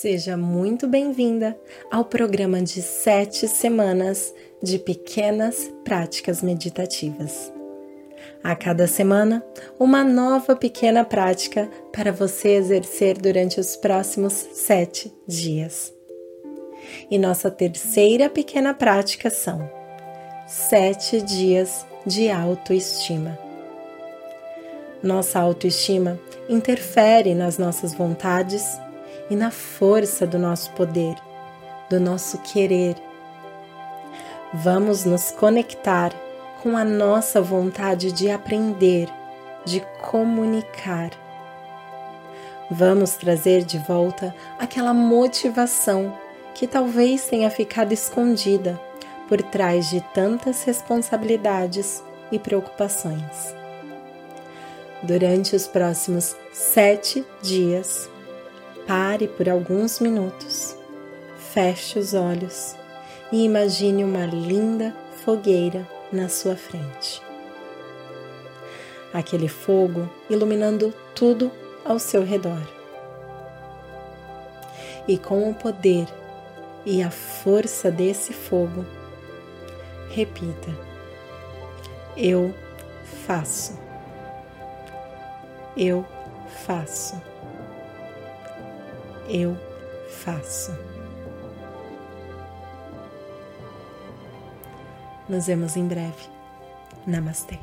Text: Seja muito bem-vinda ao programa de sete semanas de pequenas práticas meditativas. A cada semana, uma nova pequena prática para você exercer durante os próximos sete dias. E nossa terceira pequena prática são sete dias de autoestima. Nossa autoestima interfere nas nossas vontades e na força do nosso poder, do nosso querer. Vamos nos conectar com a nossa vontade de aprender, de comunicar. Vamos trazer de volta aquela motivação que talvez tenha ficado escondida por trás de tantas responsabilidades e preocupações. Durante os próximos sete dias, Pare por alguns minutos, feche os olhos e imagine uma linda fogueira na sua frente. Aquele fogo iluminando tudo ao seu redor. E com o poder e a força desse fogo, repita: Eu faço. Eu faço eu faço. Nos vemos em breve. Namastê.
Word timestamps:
Seja 0.00 0.34
muito 0.34 0.88
bem-vinda 0.88 1.54
ao 1.90 2.06
programa 2.06 2.62
de 2.62 2.80
sete 2.80 3.46
semanas 3.46 4.34
de 4.62 4.78
pequenas 4.78 5.70
práticas 5.84 6.40
meditativas. 6.40 7.52
A 8.42 8.56
cada 8.56 8.86
semana, 8.86 9.44
uma 9.78 10.02
nova 10.02 10.56
pequena 10.56 11.04
prática 11.04 11.68
para 11.92 12.12
você 12.12 12.52
exercer 12.52 13.18
durante 13.18 13.60
os 13.60 13.76
próximos 13.76 14.32
sete 14.32 15.12
dias. 15.28 15.92
E 17.10 17.18
nossa 17.18 17.50
terceira 17.50 18.30
pequena 18.30 18.72
prática 18.72 19.28
são 19.28 19.70
sete 20.46 21.20
dias 21.20 21.84
de 22.06 22.30
autoestima. 22.30 23.38
Nossa 25.02 25.38
autoestima 25.40 26.18
interfere 26.48 27.34
nas 27.34 27.58
nossas 27.58 27.92
vontades 27.92 28.80
e 29.30 29.36
na 29.36 29.50
força 29.50 30.26
do 30.26 30.38
nosso 30.38 30.72
poder, 30.72 31.14
do 31.88 32.00
nosso 32.00 32.38
querer. 32.38 32.96
Vamos 34.52 35.04
nos 35.04 35.30
conectar 35.30 36.12
com 36.62 36.76
a 36.76 36.84
nossa 36.84 37.40
vontade 37.40 38.12
de 38.12 38.28
aprender, 38.28 39.08
de 39.64 39.80
comunicar. 40.02 41.10
Vamos 42.70 43.14
trazer 43.14 43.64
de 43.64 43.78
volta 43.78 44.34
aquela 44.58 44.92
motivação 44.92 46.12
que 46.54 46.66
talvez 46.66 47.26
tenha 47.26 47.50
ficado 47.50 47.92
escondida 47.92 48.78
por 49.28 49.40
trás 49.42 49.88
de 49.88 50.00
tantas 50.12 50.64
responsabilidades 50.64 52.02
e 52.32 52.38
preocupações. 52.38 53.54
Durante 55.02 55.56
os 55.56 55.66
próximos 55.66 56.36
sete 56.52 57.24
dias, 57.40 58.10
Pare 58.90 59.28
por 59.28 59.48
alguns 59.48 60.00
minutos, 60.00 60.76
feche 61.52 61.96
os 61.96 62.12
olhos 62.12 62.74
e 63.30 63.44
imagine 63.44 64.02
uma 64.02 64.26
linda 64.26 64.92
fogueira 65.24 65.86
na 66.12 66.28
sua 66.28 66.56
frente. 66.56 67.22
Aquele 69.14 69.46
fogo 69.46 70.10
iluminando 70.28 70.92
tudo 71.14 71.52
ao 71.84 72.00
seu 72.00 72.24
redor. 72.24 72.66
E 75.06 75.16
com 75.16 75.48
o 75.48 75.54
poder 75.54 76.08
e 76.84 77.00
a 77.00 77.12
força 77.12 77.92
desse 77.92 78.32
fogo, 78.32 78.84
repita: 80.08 80.76
Eu 82.16 82.52
faço. 83.24 83.78
Eu 85.76 86.04
faço 86.66 87.30
eu 89.30 89.56
faço. 90.08 90.76
Nos 95.28 95.46
vemos 95.46 95.76
em 95.76 95.86
breve. 95.86 96.28
Namastê. 97.06 97.58